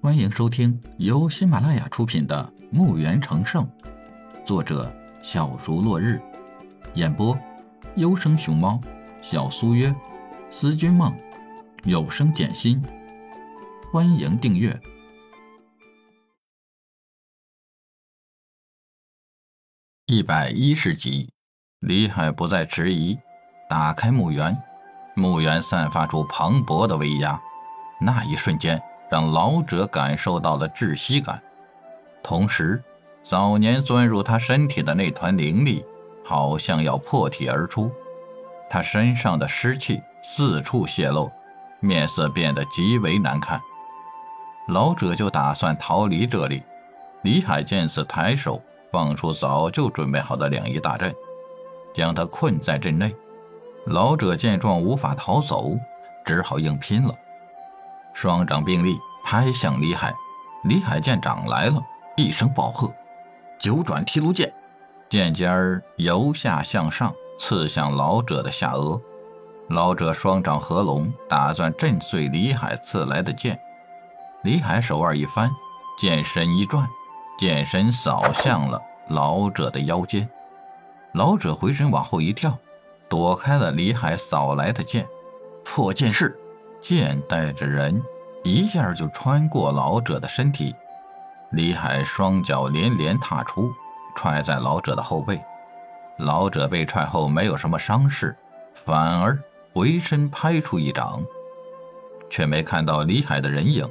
[0.00, 3.66] 欢迎收听由喜马拉雅出品的《墓园成圣》，
[4.46, 6.22] 作者小竹落日，
[6.94, 7.36] 演播
[7.96, 8.80] 优生熊猫、
[9.20, 9.92] 小苏约、
[10.52, 11.12] 思君梦、
[11.82, 12.80] 有声简心。
[13.92, 14.80] 欢迎订阅
[20.06, 21.28] 一百一十集。
[21.80, 23.18] 李海不再迟疑，
[23.68, 24.56] 打开墓园，
[25.16, 27.40] 墓园散发出磅礴的威压，
[28.00, 28.80] 那一瞬间。
[29.10, 31.40] 让老者感受到了窒息感，
[32.22, 32.82] 同时，
[33.22, 35.84] 早年钻入他身体的那团灵力
[36.24, 37.90] 好像要破体而出，
[38.68, 41.30] 他身上的湿气四处泄露，
[41.80, 43.60] 面色变得极为难看。
[44.68, 46.62] 老者就打算逃离这里。
[47.22, 48.62] 李海见此，抬手
[48.92, 51.14] 放出早就准备好的两仪大阵，
[51.94, 53.14] 将他困在阵内。
[53.86, 55.76] 老者见状无法逃走，
[56.24, 57.14] 只好硬拼了。
[58.20, 60.12] 双掌并立，拍向李海。
[60.64, 61.80] 李海见掌来了，
[62.16, 62.92] 一声暴喝
[63.60, 64.52] ：“九转提卢剑！”
[65.08, 69.00] 剑尖儿由下向上刺向老者的下颚。
[69.68, 73.56] 老者双掌合拢，打算震碎李海刺来的剑。
[74.42, 75.48] 李海手腕一翻，
[75.96, 76.88] 剑身一转，
[77.38, 80.28] 剑身扫向了老者的腰间。
[81.12, 82.58] 老者回身往后一跳，
[83.08, 85.06] 躲开了李海扫来的剑。
[85.64, 86.36] 破剑式。
[86.80, 88.00] 剑带着人，
[88.48, 90.74] 一下就穿过老者的身体。
[91.50, 93.70] 李海双脚连连踏出，
[94.16, 95.40] 踹在老者的后背。
[96.16, 98.36] 老者被踹后没有什么伤势，
[98.74, 99.38] 反而
[99.72, 101.22] 回身拍出一掌，
[102.28, 103.88] 却没看到李海的人影。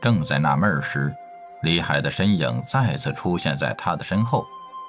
[0.00, 1.14] 正在纳闷时，
[1.62, 4.46] 李海的身影再次出现在他的身后，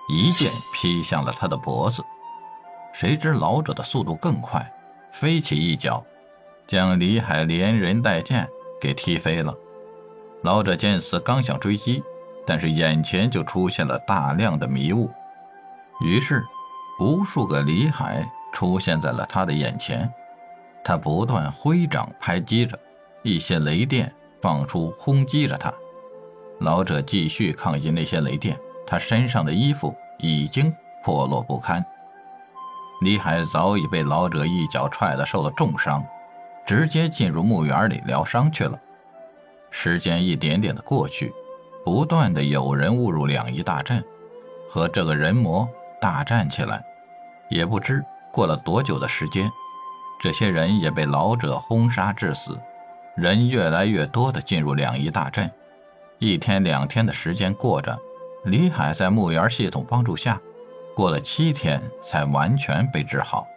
[0.10, 2.04] 一剑劈向了他的脖子。
[2.94, 4.72] 谁知老者的速度更快，
[5.12, 6.04] 飞起一脚。
[6.66, 8.48] 将李海连人带剑
[8.80, 9.56] 给踢飞了。
[10.44, 12.04] 老者见此，刚想追击，
[12.46, 15.10] 但是眼前就出现了大量的迷雾，
[16.02, 16.44] 于是
[17.00, 20.12] 无数个李海出现在了他的眼前。
[20.84, 22.80] 他不断挥掌拍击着，
[23.24, 25.74] 一些雷电放出轰击着他。
[26.60, 30.74] 老者继续抗击那些雷电，他身上的衣服已经
[31.04, 31.86] 破落不堪。
[33.02, 36.04] 李海早已被老者一脚踹得受了重伤。
[36.68, 38.78] 直接进入墓园里疗伤去了。
[39.72, 41.34] 时间一点点的过去，
[41.86, 44.04] 不断的有人误入两仪大阵，
[44.70, 45.68] 和这个人魔
[46.02, 46.84] 大战起来。
[47.50, 49.50] 也不知过了多久的时间，
[50.20, 52.60] 这些人也被老者轰杀致死。
[53.16, 55.50] 人越来越多的进入两仪大阵。
[56.20, 57.98] 一天两天的时间过着，
[58.44, 60.38] 李海在墓园系统帮助下，
[60.94, 63.48] 过了七天才完全被治好。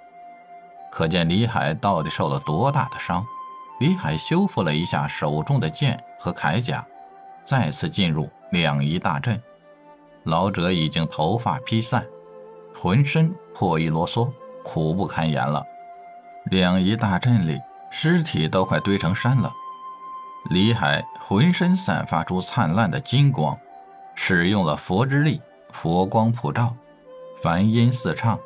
[0.90, 3.24] 可见李海到底受了多大的伤？
[3.78, 6.86] 李海修复了一下手中的剑和铠甲，
[7.44, 9.40] 再次进入两仪大阵。
[10.24, 12.04] 老者已经头发披散，
[12.74, 14.30] 浑身破衣啰嗦，
[14.62, 15.64] 苦不堪言了。
[16.50, 17.58] 两仪大阵里
[17.90, 19.50] 尸体都快堆成山了。
[20.50, 23.58] 李海浑身散发出灿烂的金光，
[24.14, 25.40] 使用了佛之力，
[25.72, 26.74] 佛光普照，
[27.42, 28.38] 梵音四唱，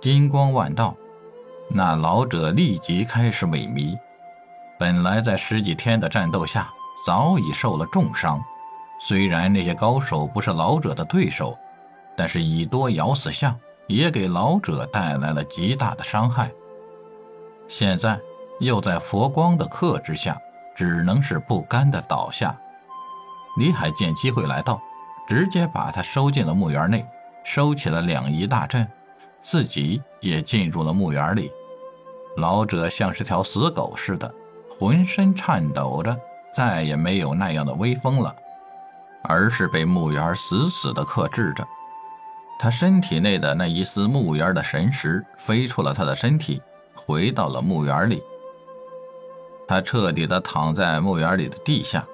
[0.00, 0.94] 金光万道。
[1.70, 3.98] 那老者立即开始萎靡，
[4.78, 6.68] 本来在十几天的战斗下
[7.04, 8.42] 早已受了重伤。
[9.00, 11.56] 虽然那些高手不是老者的对手，
[12.16, 13.54] 但是以多咬死象
[13.86, 16.50] 也给老者带来了极大的伤害。
[17.68, 18.18] 现在
[18.60, 20.40] 又在佛光的克制下，
[20.74, 22.58] 只能是不甘的倒下。
[23.58, 24.80] 李海见机会来到，
[25.28, 27.06] 直接把他收进了墓园内，
[27.44, 28.88] 收起了两仪大阵，
[29.40, 31.52] 自己也进入了墓园里。
[32.38, 34.32] 老者像是条死狗似的，
[34.78, 36.16] 浑身颤抖着，
[36.54, 38.34] 再也没有那样的威风了，
[39.24, 41.66] 而是被墓园死死的克制着。
[42.60, 46.62] 他身体内的那一丝墓园的神识飞出了他的身体，
[46.94, 48.22] 回到了墓园里。
[49.66, 52.04] 他彻底的躺在墓园里的地下。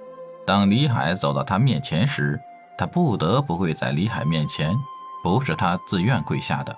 [0.46, 2.38] 当李海走到他面前时，
[2.76, 4.74] 他不得不跪在李海面前，
[5.22, 6.76] 不是他自愿跪下的。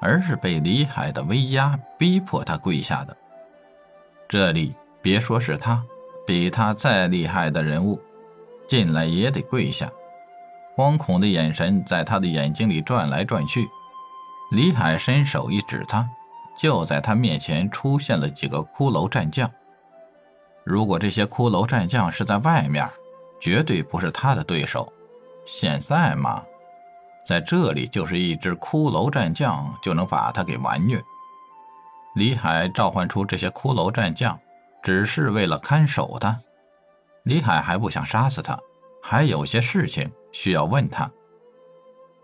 [0.00, 3.16] 而是被李海的威压逼迫他跪下的。
[4.28, 5.82] 这里别说是他，
[6.26, 8.00] 比他再厉害的人物，
[8.66, 9.90] 进来也得跪下。
[10.76, 13.68] 惶恐的眼神在他的眼睛里转来转去。
[14.50, 16.08] 李海伸手一指他，
[16.56, 19.50] 就在他面前出现了几个骷髅战将。
[20.64, 22.88] 如果这些骷髅战将是在外面，
[23.40, 24.90] 绝对不是他的对手。
[25.44, 26.42] 现在嘛。
[27.30, 31.00] 在这里，就是一只骷髅战将就能把他给完虐。
[32.16, 34.36] 李海召唤出这些骷髅战将，
[34.82, 36.36] 只是为了看守他。
[37.22, 38.58] 李海还不想杀死他，
[39.00, 41.08] 还有些事情需要问他。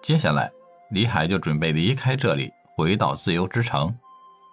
[0.02, 0.50] 接下来，
[0.90, 3.96] 李海就准备离开这里，回到自由之城，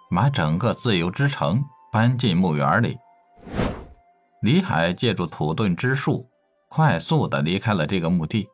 [0.08, 2.96] 把整个自由之城搬进墓园里。
[4.42, 6.30] 李海借助土遁之术，
[6.68, 8.46] 快速的离开了这个墓地。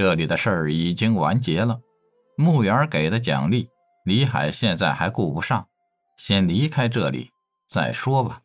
[0.00, 1.78] 这里的事儿已经完结了，
[2.34, 3.68] 墓园给的奖励，
[4.06, 5.68] 李海现在还顾不上，
[6.16, 7.30] 先离开这里
[7.68, 8.40] 再说吧。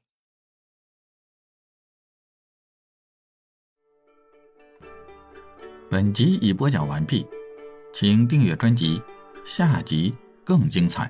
[5.89, 7.25] 本集已播讲完毕，
[7.93, 9.01] 请订阅专辑，
[9.45, 10.13] 下集
[10.43, 11.09] 更精彩。